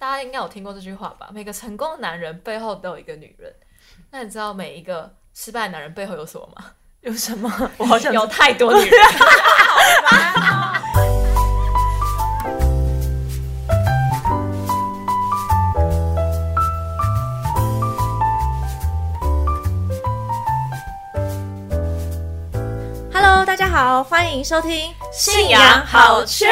[0.00, 1.28] 大家应该有听过这句话吧？
[1.30, 3.54] 每个成功的男人背后都有一个女人。
[4.10, 6.64] 那你知道每一个失败的男人背后有什么吗？
[7.02, 7.70] 有什么？
[7.76, 8.98] 我好想有太多女人。
[23.12, 26.46] Hello，大家好，欢迎收听信仰好秀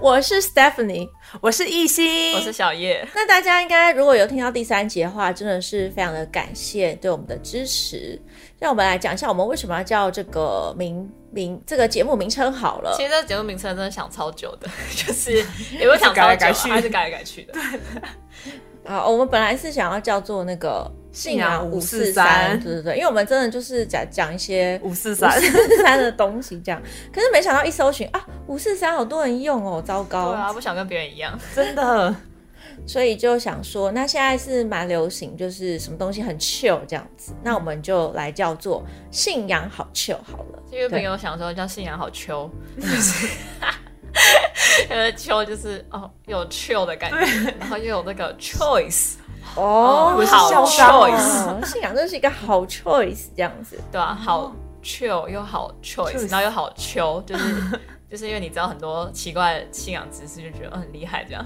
[0.00, 1.10] 我是 Stephanie。
[1.40, 3.06] 我是艺兴，我是小叶。
[3.14, 8.20] 那大家应该如果有听到第三集的话，真的是非常的感谢对我们的支持。
[8.58, 12.92] 让我们来讲一下，我们为什么要叫这个名名这个节目名称好了。
[12.96, 15.32] 其实这个节目名称真的想超久的，就是
[15.78, 17.52] 也会想改来改去还是改来改去的。
[17.52, 18.92] 对。
[18.92, 25.40] 啊，我们本来是想要叫做那个信仰五四三，对对对，因为我们真的就是讲讲一些五四三
[25.82, 26.80] 三的东西这样。
[27.12, 30.32] 可是没想到一搜寻啊，五四三好多人用哦，糟糕。
[30.32, 32.14] 对啊，不想跟别人一样， 真的。
[32.86, 40.62] 所以就想说，那现在是蛮流行，就是什么东西很 chill 这样子，那我们就来叫做信仰好 chill 好了。
[40.72, 42.50] 因为朋友想说叫信仰好秋，
[44.90, 49.14] 因为秋就是哦有 chill 的感觉，然后又有那个 choice
[49.56, 54.14] 哦，好 choice，信仰真是一个好 choice 这样子，对吧？
[54.14, 61.44] 好 chill 又好 choice，然后又好秋，就是就是因为你知道很多奇怪的信仰知识，就觉得很厉害这样。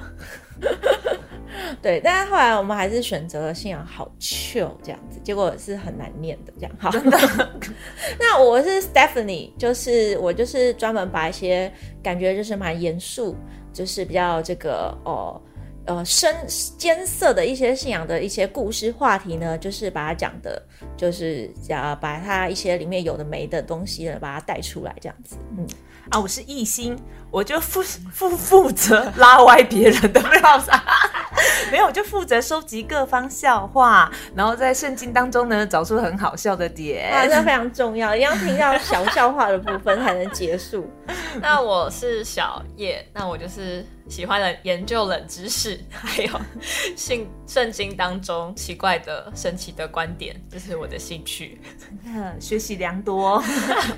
[1.82, 6.72] 对，但是后来我们还是选择了信仰好 chill 这样子，结果是很难念的这样。
[6.78, 6.90] 好，
[8.18, 13.36] 那我是 Stephanie，就是我就是专门把一些感觉就是蛮严肃，
[13.72, 15.53] 就是比较这个哦呃
[16.04, 16.34] 深
[16.78, 20.62] 艰涩的一些信仰的一些故事话题呢，就是把它讲的，
[20.96, 25.36] 就是讲把它一些里面有的没的东西呢，把它带出来这样子。
[25.56, 25.66] 嗯，
[26.10, 26.96] 啊，我是艺兴。
[27.30, 27.82] 我就负
[28.12, 30.70] 负负责拉歪别人的料子，
[31.72, 40.88] 没有，就负责收集各方笑话，然后在圣经当中呢找出很好笑的点，啊，这非常重要，一定要听到小笑话的部分才能结束。
[41.42, 46.30] 那我是小叶，那我就是喜欢的研究冷知识， 还有
[46.96, 51.60] 性圣经当中奇怪的神奇的观点，这是我的兴趣，
[52.06, 53.38] 嗯学习良多。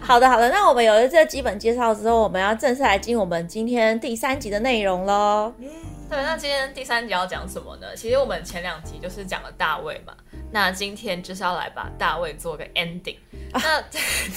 [0.01, 3.21] 好的，好的，那我们有了这基本介绍之后，我们要正式来进入。
[3.21, 5.53] 我们今天第三集的内容喽。
[6.09, 7.95] 对，那今天第三集要讲什么呢？
[7.97, 10.15] 其实我们前两集就是讲了大卫嘛，
[10.53, 13.17] 那今天就是要来把大卫做个 ending。
[13.53, 13.81] 那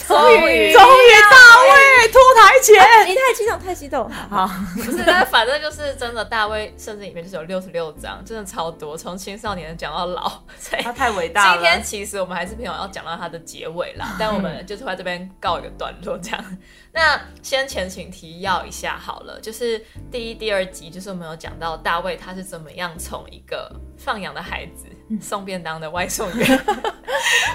[0.07, 4.09] 终于，终于大卫脱台前，你太激动，太激动。
[4.09, 10.41] 好，不是，但反正就是真的，大卫甚至里面就是有六十六章，真的超多，从青少年讲到老，
[10.81, 11.61] 他太伟大了。
[11.61, 16.57] 今天其实我们还是朋友要讲到他的结尾啦， 但我们就是在这边告一个段落这样。
[16.91, 24.87] 那先前请提要一下好了，就是第一、第二集就是我们有讲到大卫他是怎么样从一个放羊的孩子、
[25.19, 26.65] 送便当的外送员，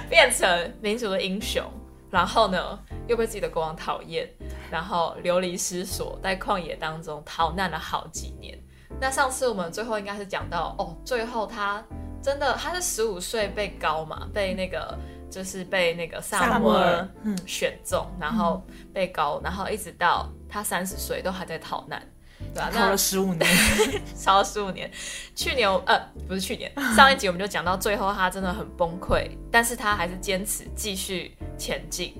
[0.09, 1.65] 变成民族的英雄，
[2.11, 2.79] 然后呢
[3.09, 4.29] 又被自己的国王讨厌，
[4.71, 8.59] 然后流离失所，在旷野当中逃难了好几年。
[9.01, 11.83] 那上次我们最后应该是讲到哦，最后他
[12.23, 14.97] 真的他是十五岁被高嘛，被那个。
[15.31, 17.09] 就是被那个萨摩尔
[17.45, 22.01] 选中，然后被高，然后一直到他三十岁都还在逃难，
[22.39, 22.71] 对吧？
[22.73, 23.51] 逃了十五年，
[24.17, 24.91] 超了十五年。
[25.35, 32.15] 去年呃不是去年， 上一集我们就讲到最后他真的很崩溃，但是他还是坚持继续前进，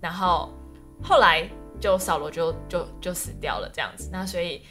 [0.00, 0.52] 然后
[1.02, 1.48] 后来
[1.80, 4.62] 就扫罗就就就死掉了这样子，那所以。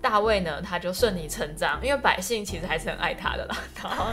[0.00, 3.56] 大卫呢，他就顺理成章，因为百姓其实还是很爱他的啦。
[3.82, 4.06] 然后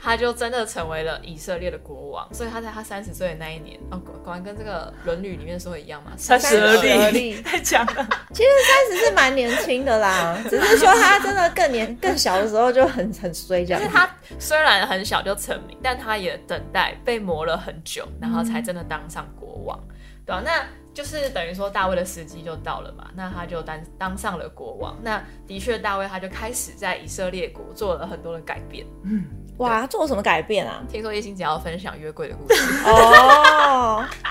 [0.00, 2.28] 他就真的成为了以色列的国王。
[2.32, 8.08] 所以他在他三十岁的那一年，哦，果然跟这个《论语》里面说的一样嘛，三十而立，太强了。
[8.32, 13.82] 其实三十是蛮年轻的啦， 只是说他真的更年更小的时候就很很衰这样。
[13.92, 14.08] 他
[14.38, 19.78] 虽然很小就成名，但他也等待被磨了很久，然后才真的当上国王，
[20.26, 20.42] 对吧？
[20.44, 20.64] 那。
[20.94, 24.96] 就是等于说大卫的时机就到了嘛，那他就当当上了国王。
[25.02, 28.86] 那的确，大卫他就开始在以色列国做了很多的改变。
[29.02, 29.24] 嗯，
[29.56, 30.84] 哇，做了什么改变啊？
[30.88, 34.06] 听说叶星姐要分享约柜的故事哦。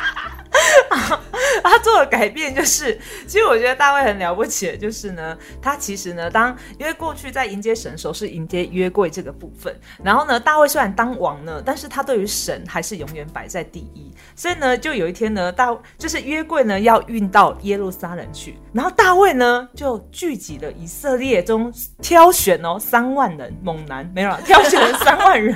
[1.70, 9.74] 他做的改变就是，其实我觉得大卫很了不起的，就是呢，他其实呢，当因为过去在迎接神的时候是迎接约柜这个部分，
[10.04, 25.56] 然后呢，大卫虽然当王呢，但是他对于神还是永远摆在第一，所以呢，就有一天呢，大就是约柜呢要运到耶路撒冷去，然后大卫呢就聚集了以色列中挑选哦三万人猛男，没有了，挑选了三万人，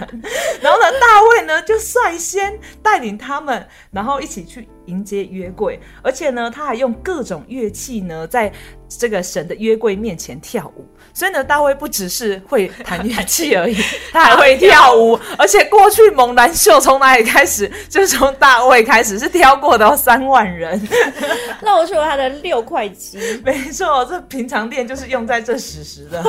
[0.62, 4.68] 然后呢，大卫呢就是先带领他们，然后一起去。
[4.88, 8.50] 迎接约柜，而且呢，他还用各种乐器呢，在
[8.90, 10.88] 这个神的约柜面前跳舞。
[11.14, 13.76] 所以呢，大卫不只是会弹乐器而已，
[14.14, 15.20] 他还会跳舞。
[15.38, 17.68] 而且过去猛男秀从哪里开始？
[17.90, 20.80] 就是从大卫开始，是挑过的三万人，
[21.64, 23.18] 露出他的六块肌。
[23.44, 26.24] 没错，这平常练就是用在这史实的。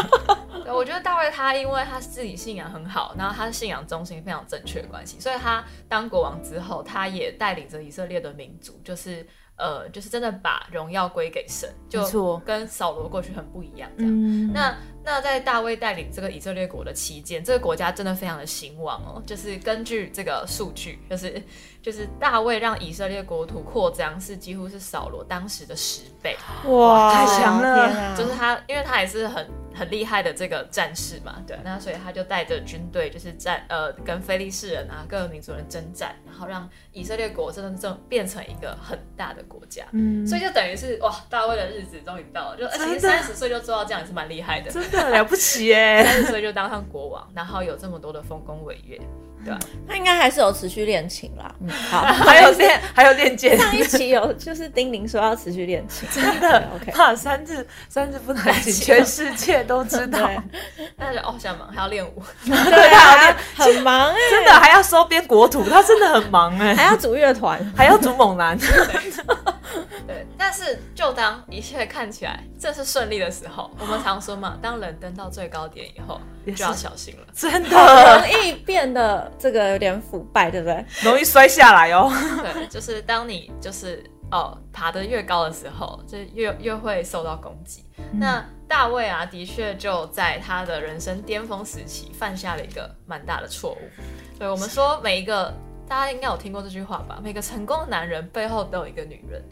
[0.73, 9.27] 我觉得大卫他因为他自己信仰很好，然后他的信仰中心非常正确的关系，所以他当国王之后，他也带领着以色列的民族，就是
[9.59, 13.91] 呃，就是真的把荣耀归给神，就跟扫罗过去很不一样。
[13.99, 14.77] 这样，那
[15.09, 19.23] 那在大卫带领这个以色列国的期间，这个国家真的非常的兴旺哦。
[19.27, 21.43] 就是根据这个数据，就是
[21.81, 28.15] 就是大卫让以色列国土扩张是几乎是扫罗当时的十倍，哇，太强了！
[28.15, 29.49] 就是他，因为他也是很。
[29.75, 49.01] 很厉害的这个战士嘛，对，那所以他就带着军队，就是战呃跟非利士人啊各个民族人征战，然后让以色列国真的正变成一个很大的国家，嗯，所以就等于是哇，大卫的日子终于到了，就而且三十岁就做到这样也是蛮厉害的，真的了不起耶，三十岁就当上国王，然后有这么多的丰功伟业。
[49.45, 49.59] 对吧，
[49.89, 51.55] 他应该还是有持续练琴啦。
[51.61, 53.57] 嗯，好，还有练，还有练剑。
[53.57, 56.69] 上一期有就是丁玲说要持续练琴， 真的。
[56.75, 60.29] OK，怕三字三字不弹琴，全世界都知道。
[60.99, 68.59] 那就哦，想忙还要练舞，对啊，很忙哎，真的还要收编国土，他真的很忙哎，还要组乐团，还要组猛男。
[70.09, 80.83] 对，但是就当一切看起来这是顺利的时候， 我们常说嘛，当人登到最高点以后，就要小心了，真的容易变得这个有点腐败，对不对？
[81.05, 82.11] 容易摔下来哦。
[82.55, 87.85] 对，就是当你就是哦爬得越高的时候，就越越会受到攻击。
[88.11, 93.79] 那大卫啊，的确就在他的人生巅峰时期犯下了一个蛮大的错误。
[94.39, 95.53] 对，我们说每一个
[95.89, 97.19] 大家应该有听过这句话吧？
[97.23, 99.43] 每个成功的男人背后都有一个女人。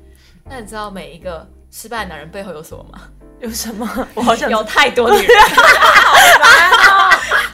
[0.44, 3.00] 那你知道每一个失败的男人背后有什么吗？
[3.40, 3.88] 有什么？
[4.14, 5.28] 我好想有太多女人，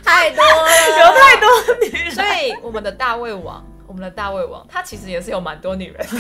[0.03, 1.49] 太多了，有太多
[1.81, 2.11] 女人。
[2.11, 6.17] 所以我们的大胃王，我们的大胃王，他其实也是有蛮多女人的。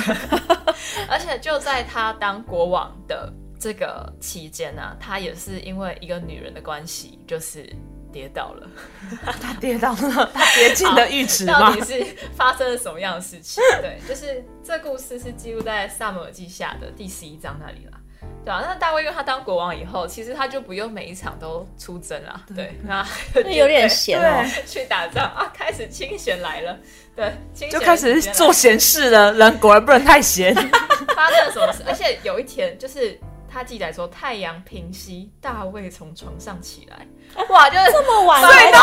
[1.10, 7.68] 而且就在他当国王的这个期间呢，他也是因为一个女人的关系，就是。
[8.12, 8.68] 跌倒了，
[9.40, 12.04] 他跌倒了，他跌进了浴池到底是
[12.36, 13.62] 发生了什么样的事情？
[13.80, 17.98] 对，就是这故事是记录在《萨姆尔记下》的第十一章那里了，
[18.44, 23.04] 对啊，那大卫因为他当国王以后，其实他就不用每一场都出征了，对，那
[23.50, 26.78] 有点闲哦，去打仗啊，开始清闲来了，
[27.16, 29.32] 对，清就开始做闲事了。
[29.32, 30.54] 人果然不能太闲。
[31.16, 31.82] 发生了什么事？
[31.86, 33.18] 而且有一天，就是
[33.52, 37.06] 他记载说，太阳平息，大卫从床上起来。
[37.50, 38.80] 哇，就是这么晚睡到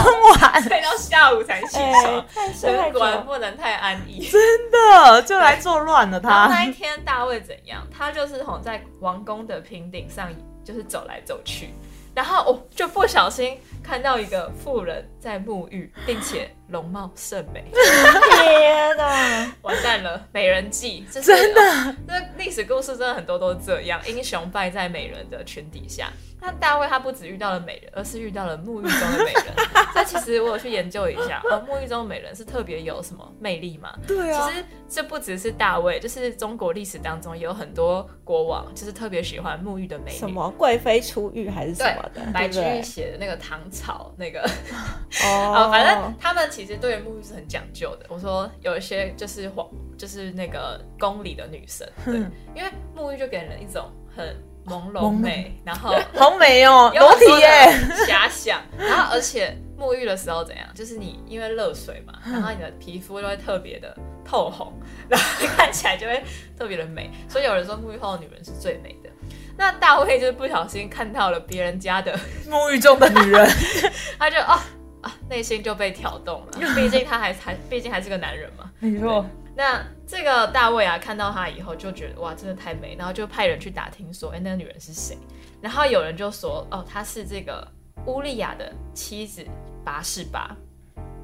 [0.00, 6.18] 很晚，睡到下午才起床，太果然不能太安逸，真的就来作乱了。
[6.18, 7.86] 他那一天大卫怎样？
[7.96, 10.28] 他就是吼在王宫的平顶上，
[10.64, 11.70] 就是走来走去。
[12.18, 17.64] 然后我就不小心看到一个妇人在沐浴，并且容貌甚美。
[17.72, 20.26] 天哪， 完蛋了！
[20.32, 21.22] 美人计，真
[21.54, 26.10] 的，这历史故事真的很多都是这样，英雄败在美人的裙底下。
[26.40, 29.44] 那大卫他不止遇到了美人，而是遇到了沐浴中的美人。
[29.94, 33.92] 这其实我有去研究一下，呃，沐浴中的美人是特别有什么魅力吗？
[34.06, 34.48] 对啊。
[34.48, 40.18] 其实这不只是大卫，就是中国历史当中也有很多国王，就是特别喜欢沐浴的美女。
[40.18, 42.22] 什么贵妃出浴还是什么的？
[42.32, 44.40] 白居易写的那个唐朝那个。
[45.24, 45.68] 哦。
[45.70, 48.06] 反正他们其实对于沐浴是很讲究的。
[48.08, 52.14] 我说有一些就是皇，就是那个宫里的女神，对，
[52.54, 54.36] 因为沐浴就给人一种很。
[54.68, 57.72] 朦胧美，然后 好美哦， 裸体耶，
[58.06, 58.60] 遐想。
[58.78, 60.66] 然后而且沐浴的时候怎样？
[60.74, 64.72] 就是你因为热水嘛，然后你的皮肤就会特别的透红，
[65.08, 66.22] 然后看起来就会
[66.58, 67.10] 特别的美。
[67.28, 69.10] 所以有人说沐浴后的女人是最美的。
[69.56, 72.16] 那大卫就是不小心看到了别人家的
[72.48, 73.48] 沐浴中的女人，
[74.16, 74.64] 他就啊
[75.02, 76.52] 啊内心就被挑动了。
[76.74, 79.24] 毕竟他还还毕竟还是个男人嘛，没错。
[79.56, 85.18] 那这个大卫啊，看到他以后就觉得哇，真的太美，然后就派人去打听说，哎，那个女人是谁？
[85.60, 87.66] 然后有人就说，哦，她是这个
[88.06, 89.44] 乌利亚的妻子
[89.84, 90.56] 拔示巴。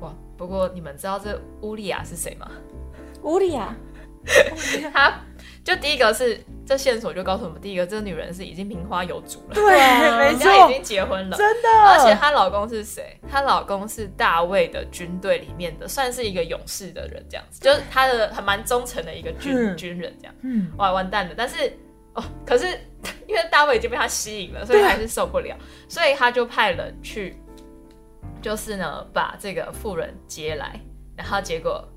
[0.00, 2.50] 哇，不过你们知道这乌利亚是谁吗？
[3.22, 3.74] 乌利亚，
[4.92, 5.14] 他。
[5.64, 9.64] 就第一个是这线索就告诉我们，第一个这个女人是已经名花有主了，对，
[10.18, 11.68] 没错，已经结婚了，真的。
[11.88, 13.18] 而且她老公是谁？
[13.30, 20.34] 她老公是大卫的军队里面的，算是一个勇士的人，这样子，就是他的还蛮忠诚的一个军军人，这样。
[20.42, 21.34] 嗯，哇，完蛋了！
[21.34, 21.72] 但是
[22.12, 22.66] 哦，可是
[23.26, 25.56] 因为大卫已经被他吸引了，所以还是受不了，
[25.88, 27.38] 所以他就派人去，
[28.42, 30.78] 就是呢把这个妇人接来，
[31.16, 31.88] 然后结果。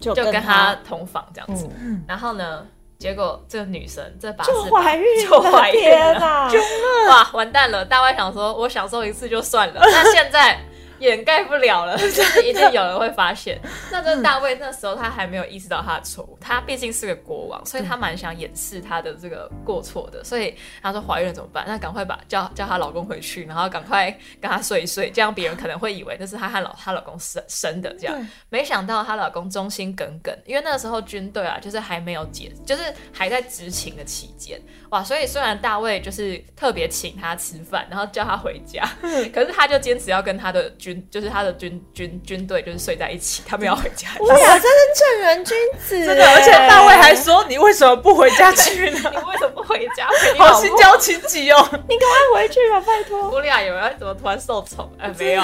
[0.00, 1.70] 就就跟他他同房这样子。
[1.78, 2.66] 嗯然后呢，
[3.02, 6.48] 结果这个女生这把就怀孕了，就怀孕了！
[7.10, 7.84] 哇，完蛋了！
[7.84, 10.56] 大外想说，我享受一次就算了，那现在
[11.02, 13.60] 掩盖不了了， 就是一定有人会发现。
[13.90, 20.22] 那这个大卫那时候他还没有意识到他的错误，他毕竟是个国王，所以他蛮想掩饰他的这个过错的。
[20.22, 21.64] 所以他说怀孕了怎么办？
[21.66, 28.28] 那赶快把叫叫她老公回去，然后赶快跟他睡一睡，这样别人可能会以为那是她和老她老公生生的这样。
[28.48, 32.82] 没想到她老公忠心耿耿，因为那个时候军队啊，就是还没有解，就是
[33.12, 35.02] 还在执勤的期间，哇！
[35.02, 38.82] 所以虽然大卫就是特别请他吃饭，然后叫他回家，
[39.32, 44.08] 可是他就坚持要跟他的军，就是他的军军军队就是睡在一起，他们要回家。
[44.20, 50.08] 我俩真是正人君子， 真的，而且大卫还说：“你为什么不回家去呢 你为什么不回家？
[50.20, 53.30] 陪你？”好心焦情急哦，你赶快回去吧，拜托。
[53.30, 54.90] 乌利亚有人怎么突然受宠？
[54.98, 55.42] 哎，没有，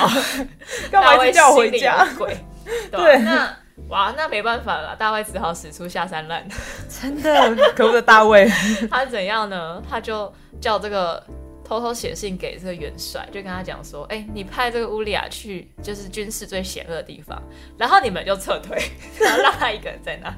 [0.91, 2.37] 干嘛一直叫我回家鬼？
[2.91, 3.57] 对那
[3.89, 6.47] 哇，那没办法了，大卫只好使出下三滥。
[7.01, 8.51] 真的，可恶的大卫，
[8.91, 9.83] 他怎样呢？
[9.89, 11.23] 他就叫这个
[11.69, 17.43] 偷偷写信给这个元帅，就跟他讲说：“哎、你派这个乌利亚去，就是军事最险恶的地方，
[17.77, 18.79] 然后你们就撤退，
[19.21, 20.29] 然后让他一个人在那。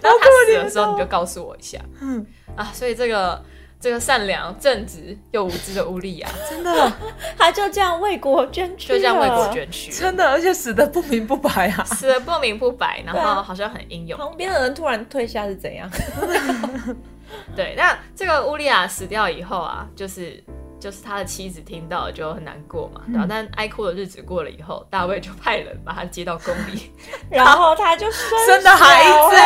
[0.00, 2.24] 然后他死的时候，你就告诉我一下。”嗯
[2.56, 3.44] 啊，所以这个
[3.78, 6.92] 这个善良、正直又无知的乌利亚，真的，
[7.36, 9.46] 他就这样为国捐躯，就这样为国。
[9.52, 11.84] 捐躯，真的，而且死的不明不白啊！
[11.84, 14.18] 死的不明不白，然后好像很英勇。
[14.18, 15.88] 旁边的人突然退下是怎样？
[17.54, 20.42] 对，那这个乌利亚死掉以后啊，就是
[20.80, 26.90] 就是他的妻子听到就很难过嘛，对吧、但哀哭的日子过了以后，大卫就派人把他接到宫里，
[27.30, 29.36] 然后他就生生的孩子。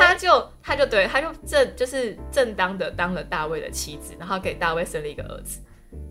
[0.00, 5.60] 他就他就对他就正就是正当的当了大卫的妻子，然后给大卫生了一个儿子，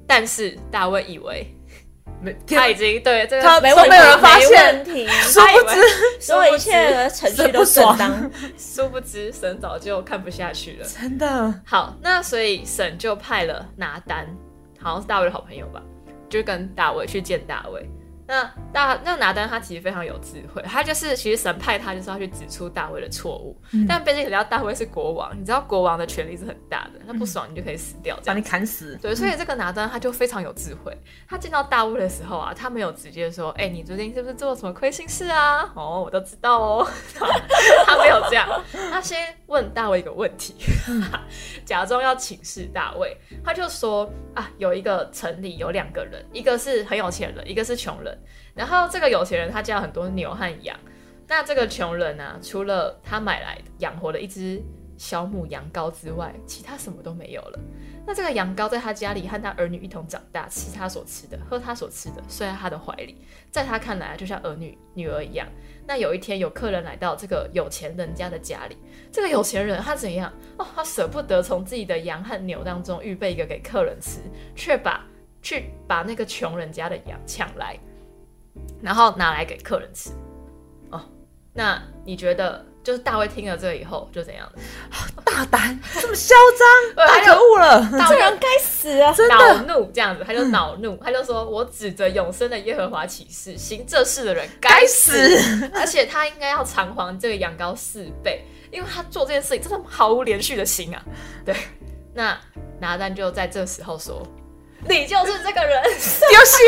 [0.06, 1.48] 但是大卫以为
[2.22, 4.84] 没，他已经对这个他没没有人发现
[5.24, 5.82] 殊不知，
[6.20, 8.32] 所有一切的程序都正当。
[8.58, 10.86] 殊不知神早就看不下去了。
[10.88, 14.28] 真的，好，那所以神就派了拿单，
[14.80, 15.82] 好像是大卫的好朋友吧，
[16.28, 17.88] 就跟大卫去见大卫。
[18.28, 18.44] 那
[18.74, 23.56] 大那拿丹他其实非常有智慧，他就是其实神派他就是要去指出大卫的错误，
[23.88, 28.48] 但毕竟人家大卫是国王，你知道国王的权力是很大的，那不爽你就可以死掉把你。
[28.48, 28.98] 砍死。
[29.02, 30.98] 对，所以这个拿丹他就非常有智慧。
[31.28, 36.88] 他见到大卫的时候啊，他没有直接说：“哎、你最近是不是做了什么亏心事啊？”哦，我都知道哦。
[37.86, 38.48] 他没有这样，
[38.90, 40.56] 他先问大卫一个问题，
[41.66, 43.18] 假装要请示大卫。
[43.44, 48.17] 他就说：“啊，有一个城里有两个人，一个是很有钱人，一个是穷人。
[48.54, 50.78] 然后这个有钱人他家很多牛和羊，
[51.28, 54.62] 那这个穷人啊，除了他买来养活了一只
[54.98, 57.60] 小母羊羔之外，其他什么都没有了。
[58.06, 63.18] 那这个羊羔在他家里和他儿女一同长大，吃他所吃的，喝他所吃的，睡在他的怀里，
[63.52, 65.46] 在他看来就像儿女女儿一样。
[65.86, 68.78] 那有一天有客人来到这个有钱人家的家里，
[69.12, 70.32] 这个有钱人他怎样？
[70.58, 74.22] 哦，他舍不得从自己的羊和牛当中预备一个给客人吃，
[74.56, 75.06] 却把
[75.42, 77.78] 去把那个穷人家的羊抢来，
[78.82, 80.10] 然后拿来给客人吃。
[80.90, 81.02] 哦，
[81.54, 84.50] 那你觉得就是大卫听了这个以后就怎样？
[85.26, 86.34] 大胆，这么嚣
[86.96, 87.90] 张， 太可恶了！
[88.10, 89.14] 这人该死啊！
[89.14, 95.72] 真恼，怒这样子，他就恼怒，他就说：“我指着永生的耶和华起誓，行这事的人该该死，死！
[95.76, 101.04] 而且他应该要偿还这个羊羔四倍，因为他做这件事情真的毫无连续的心啊。”
[101.46, 101.56] 对，
[102.14, 102.36] 那
[102.80, 104.26] 拿丹就在这时候说
[104.88, 106.60] ：“你就是这个人，有兄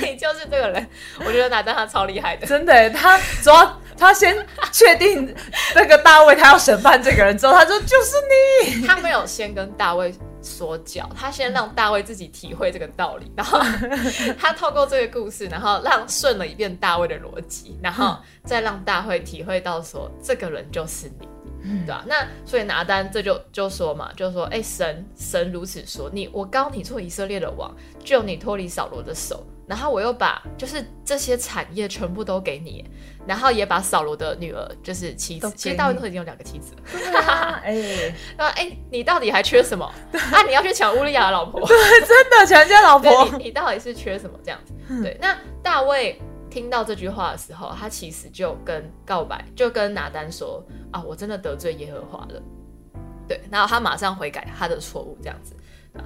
[0.00, 0.86] 弟， 你就是这个人。”
[1.24, 4.36] 我觉得拿丹他超厉害的，真的，他主要他先
[4.72, 5.34] 确定
[5.74, 8.16] 那个大卫他要审判这个人之后，他说就是
[8.72, 13.58] 你，他没有先跟大卫说教，他先让大卫自己体会这个道理，然后
[14.38, 21.28] 他透过这个故事，然后让顺了一遍大卫的逻辑，然后再让大卫体会到说这个人就是你。
[21.62, 32.84] 对吧、那所以拿单这就就说嘛，就说，哎、神神如此说，你我高你做以色列的王，救你脱离扫罗的手，然后我又把就是这些产业全部都给你，
[33.26, 36.82] 然后也把扫罗的女儿就是妻子，其实大卫都已经有两个妻子了。
[37.64, 39.84] 哎，那，哎、你到底还缺什么？
[40.12, 41.66] 啊，你要去抢乌利亚的老婆？
[41.66, 44.38] 真的抢人家老婆，你，你到底是缺什么？
[44.44, 44.72] 这样子。
[45.02, 50.64] 对，那大卫听到这句话的时候，他其实就跟告白，就跟拿丹说
[50.96, 52.42] 啊，我真的得罪耶和华了。
[53.28, 55.54] 对，然后他马上悔改他的错误，这样子。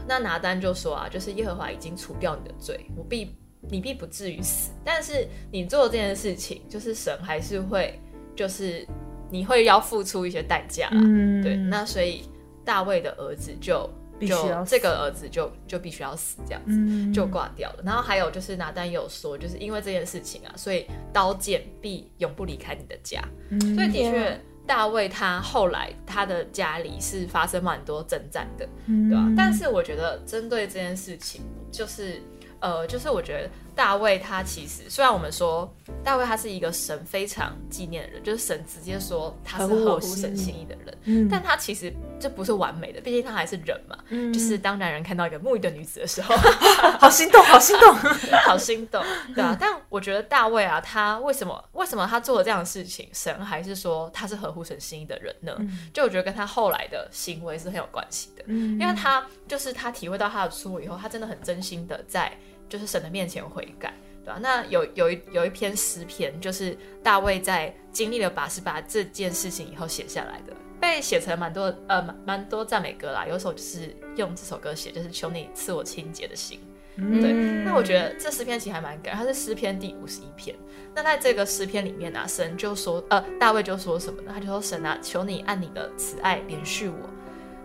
[0.07, 8.01] 那拿丹就说啊，就是耶和华已经除掉你的罪，我必你必不至于死，但是你做这件事情，就是神还是会，
[8.35, 8.87] 就是
[9.31, 11.01] 你会要付出一些代价啦。
[11.03, 12.23] 嗯对，那所以
[12.65, 16.73] 大卫的儿子就就必须要这个儿子就就必须要死这样子。
[16.73, 17.83] 嗯就挂掉了。
[17.85, 23.21] 然后还有就是拿丹也有说，就是因为这件事情啊，所以刀剑必永不离开你的家。
[23.51, 29.09] 嗯所以的确，大卫他后来他的家里是发生蛮多征战的，嗯。
[29.11, 32.23] 对吧、但是我觉得针对这件事情，就是
[32.61, 35.73] 呃，就是我觉得大卫他其实虽然我们说
[36.05, 43.97] 大卫他是一个神非常纪念的人，就是神直接说他是合乎神心意的人，嗯但他其实这不是完美的，毕竟他还是人嘛。
[44.09, 46.35] 嗯就是当男人看到一个沐浴的女子的时候，
[46.99, 47.95] 好心动，好心动。
[48.47, 49.03] 好心动，
[49.35, 49.57] 对啊。
[49.59, 55.57] 但我觉得大卫啊，他为什么为什么他做了这样的事情，神还是说他是合乎神心意的人呢？
[55.93, 62.33] 就我觉得跟他后来的行为是很有关系的，嗯因为他就是他体会到他的错误以后，他真的很真心的在
[62.71, 63.93] 就是神的面前悔改。
[64.23, 73.27] 对吧、那有有一有一篇诗篇，就是大卫在经历了八十八这件事情以后写下来的，被写成蛮多呃蛮蛮多赞美歌啦。
[73.27, 76.61] 有一首就是用这首歌写，就是求你赐我清洁的心。
[76.97, 80.55] 对，嗯那我觉得这诗篇其实还蛮感人，它是诗篇第五十一篇。
[80.95, 84.31] 那在这个诗篇里面啊，神就说，呃，大卫就说什么呢？
[84.35, 87.09] 他就说：“神啊，求你按你的慈爱连续我，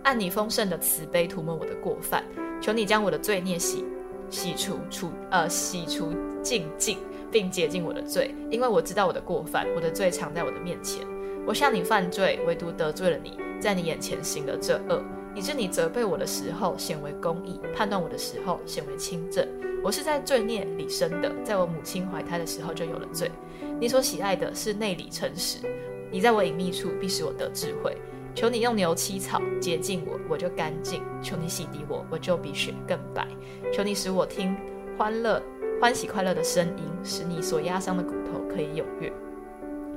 [0.03, 2.23] 按你丰盛的慈悲涂抹我的过犯，
[2.61, 3.83] 求你将我的罪孽洗
[4.29, 6.97] 洗除除呃洗除净净，
[7.31, 11.05] 并洁净我的罪，因为我知道我的过犯，我的罪藏在我的面前。
[11.45, 15.03] 我向你犯罪，唯独得罪了你，在你眼前行了这恶。”
[15.35, 19.45] 以致你责备我的时候显为公义，判断我的时候显为清正。
[19.83, 23.29] 我是在罪孽里生的，在我母亲怀胎的时候就有了罪。
[23.77, 25.57] 你所喜爱的是内里诚实，
[26.09, 27.97] 你在我隐秘处必使我得智慧。
[28.35, 33.25] 求你用牛膝草洁净我，我就干净；求你洗涤我，我就比雪更白。
[33.73, 34.55] 求你使我听
[34.97, 35.41] 欢乐、
[35.81, 39.11] 欢喜快乐的声音，使你所压伤的骨头可以踊跃。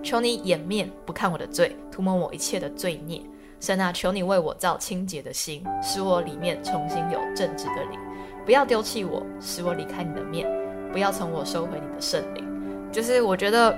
[0.04, 3.21] 求你掩面不看我的罪，涂抹我一切的罪孽。
[3.59, 7.99] 神啊，求你为我造清洁的心，使我里面重新有正直的灵。
[8.47, 10.47] 不要丢弃我，使我离开你的面；
[10.92, 12.47] 不要从我收回你的圣灵。
[12.92, 13.76] 就是我觉得，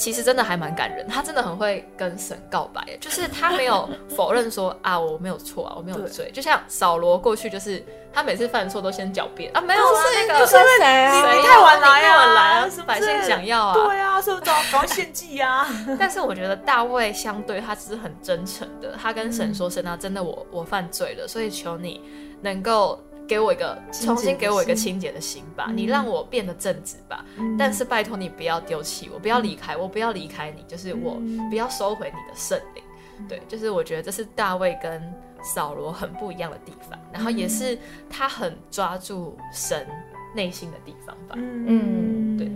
[0.00, 1.06] 其实真的还蛮感人。
[1.06, 6.30] 他真的很会跟神告白，就是他没有否认说啊我没有错啊，我没有罪。
[6.32, 11.22] 就像扫罗过去就是他每次犯错都先狡辩啊，没有啊，那个是谁啊？
[11.22, 15.68] 谁你太晚来你太晚来啊，啊是百姓想要啊对啊，是不是找赶快献祭啊？
[16.00, 22.00] 但是我觉得大卫相对他只是很真诚的，他跟神说：“神啊，真的我我犯罪了，所以求你
[22.40, 22.98] 能够
[23.30, 25.76] 给我一个重新给我一个清洁的心吧，嗯。
[25.76, 27.24] 你让我变得正直吧。
[27.56, 31.48] 但是拜托你不要丢弃我，不要离开我，不要离开你，就是我嗯。
[31.48, 32.82] 不要收回你的圣灵。
[33.28, 35.00] 对，就是我觉得这是大卫跟
[35.44, 37.78] 扫罗很不一样的地方，然后也是
[38.10, 39.86] 他很抓住神
[40.34, 41.36] 内心的地方吧。
[41.36, 42.36] 嗯。
[42.36, 42.50] 对。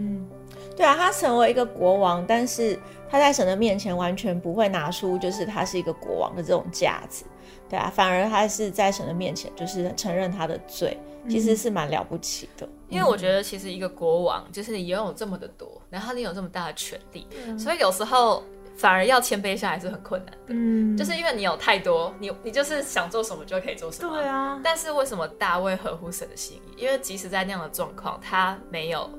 [0.77, 2.77] 对啊，他成为一个国王，但是
[3.09, 7.25] 他在神的面前完全不会拿出就是他是一个国王的这种架子，
[7.69, 10.99] 对啊，反而他是在神的面前就是承认他的罪，
[11.29, 12.69] 其实是蛮了不起的。
[12.89, 17.27] 因为我觉得其实一个国王就是你拥有这么的多，然后你有这么大的权利，
[17.59, 18.45] 所以有时候
[18.77, 24.17] 反而要谦卑下来是很困难的，嗯，就是因为你有太多，你你就是想做什么就可以做什么。
[24.17, 24.27] 对。
[24.27, 26.83] 啊，但是为什么大卫合乎神的心意？
[26.83, 29.11] 因为即使在那样的状况，他没有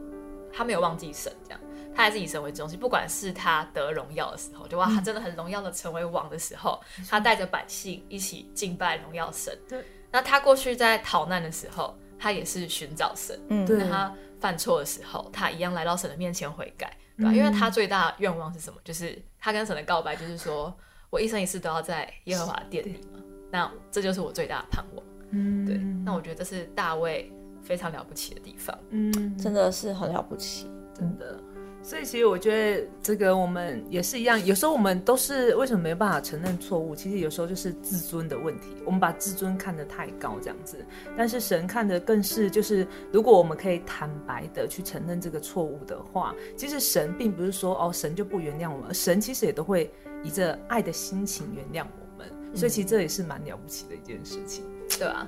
[0.53, 1.59] 他没有忘记神，这样
[1.95, 2.77] 他还是以神为中心。
[2.77, 6.79] 不管是他得荣耀的时候，就哇，他真的很荣耀的成为王的时候，
[7.09, 9.57] 他带着百姓一起敬拜荣耀神。
[9.67, 9.83] 对。
[10.11, 13.37] 那他过去在逃难的时候，他也是寻找神。
[13.49, 18.79] 嗯，对那他犯错的时候，他一样来到神的面前悔改，对吧、嗯因为他最大的愿望是什么？
[18.83, 20.73] 就是他跟神的告白，就是说
[21.09, 23.19] 我一生一世都要在耶和华的殿里嘛。
[23.51, 25.05] 那这就是我最大的盼望。
[25.31, 27.29] 嗯对，那我觉得这是大卫
[27.61, 28.77] 非常了不起的地方。
[28.91, 30.69] 嗯真的是很了不起。
[30.93, 31.37] 真的。
[31.87, 36.95] 所以其实我觉得这个我们也是一样，有时候我们都是为什么没办法承认错误？
[36.95, 40.83] 其实有时候就是自尊的问题，我们把自尊看得太高这样子。
[41.15, 49.91] 但是神看的更是就是，如果我们可以坦白的去承认这个错误的话，其实神并不是说哦神就不原谅我们，神其实也都会
[50.23, 52.27] 以着爱的心情原谅我们。
[52.55, 54.65] 所以其实这也是蛮了不起的一件事情。
[54.97, 55.27] 对吧、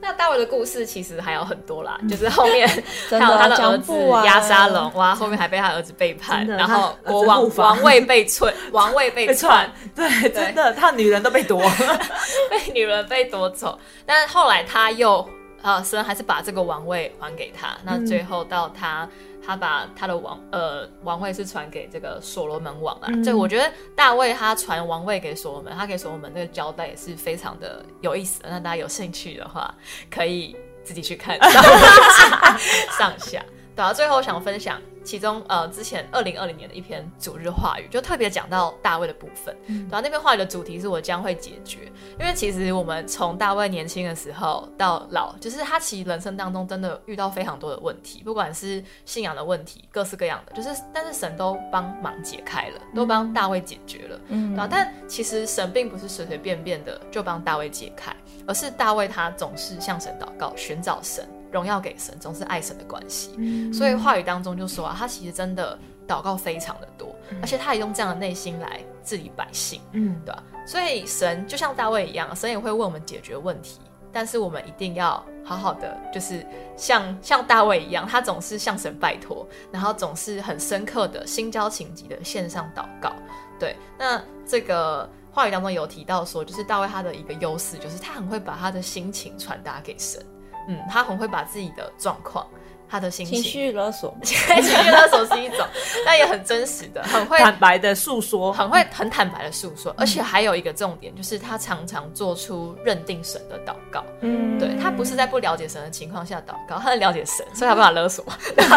[0.00, 2.68] 那大卫的故事其实还有很多啦，就是后面
[3.10, 4.24] 真还有他的儿子不完。
[4.24, 11.60] 押沙龙，哇，后面还被他儿子背叛，然后国王王位被篡，王位被 篡，对，真的，他女人都被夺。
[12.50, 15.28] 被女人被夺走，但是后来他又
[15.62, 17.76] 呃，神还是把这个王位还给他。
[17.82, 19.08] 那最后到他，
[19.46, 23.06] 他把他的王呃王位是传给这个所罗门王啊。
[23.06, 28.50] 嗯对，我觉得大卫他传王位给所罗门，他给所罗门这个交代也是非常的有意思的。
[28.50, 29.72] 那大家有兴趣的话，
[30.10, 31.38] 可以自己去看
[32.98, 33.44] 上下。
[33.76, 39.56] 对啊，最后想分享其中呃之前二零二零年的一篇主日话语，就特别讲到大卫的部分。
[39.88, 54.20] 然后，那篇话语的主题是我将会解决，因为其实我们从大卫年轻的时候到老，就是他其实人生当中真的遇到非常多的问题，不管是信仰的问题，各式各样的，就是但是神都帮忙解开了，都帮大卫解决了。
[54.28, 58.14] 嗯，对啊，但其实神并不是随随便便的就帮大卫解开，
[58.44, 61.28] 而是大卫他总是向神祷告，寻找神。
[61.56, 63.30] 荣耀给神，总是爱神的关系，
[63.72, 70.42] 所以话语当中就说啊，他其实真的祷告非常的多，而且他也用这样的内心来治理百姓，嗯，对吧？
[70.66, 73.80] 所以神就像大卫一样，神也会为我们解决问题，
[74.12, 76.44] 但是我们一定要好好的，就是
[76.76, 83.12] 像像大卫一样，他总是向神拜托，然后总是很深刻的心交情急的线上祷告。
[83.58, 90.22] 对，那这个话语当中有提到说，就是大卫他的一个优势，就是他很会把他的心情传达给神。
[90.66, 92.46] 嗯，他很会把自己的状况、
[92.88, 95.66] 他的心情、情绪勒索， 情绪勒索是一种，
[96.04, 104.04] 但也很真实的，很会 坦白的诉说，很会很坦白的诉说，而且还有一个重点，就是他常常做出认定神的祷告。
[104.20, 108.24] 嗯，对他不是在不了解神的情况下祷告，他在了解神，所以他不法勒索。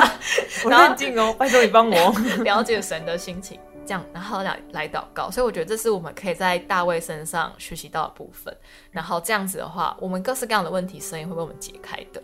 [0.65, 3.59] 我认定哦，拜托你帮我了解神的心情。
[3.89, 8.55] 这样，然后来来祷告，所以我觉得这是我们可以在大卫身上学习到的部分。
[8.91, 12.21] 然后这样子的话，我们各式各样的问题，神也会为我们解开的。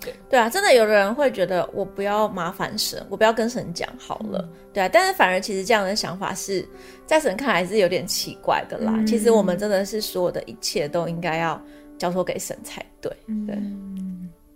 [0.00, 4.48] 对对啊，真的有的人会觉得我不要麻烦神，我不要跟神讲好了。
[4.72, 6.66] 对啊，但是反而其实这样的想法是
[7.04, 8.94] 在神看来是有点奇怪的啦。
[9.06, 11.60] 其实我们真的是所有的一切都应该要
[11.98, 13.12] 交托给神才对。
[13.46, 13.58] 对，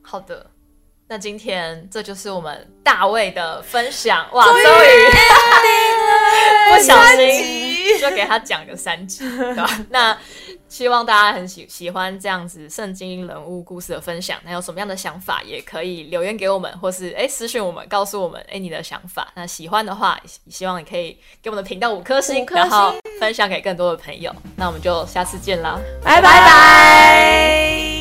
[0.01, 0.47] 好的。
[1.09, 4.63] 那今天这就是我们大卫的分享哇，终于
[6.77, 9.69] 不小心就给他讲个三集，对吧？
[9.91, 10.17] 那
[10.69, 14.39] 希望大家很喜喜欢这样子圣经人物故事的分享。
[14.45, 19.31] 那有什么样的想法，也可以留言给我们，或是哎私信我们，告诉我们哎你的想法。
[19.35, 24.35] 那喜欢的话，希望你可以给我们的频道五颗星，然后分享给更多的朋友。
[24.57, 27.92] 那我们就下次见啦，拜拜拜。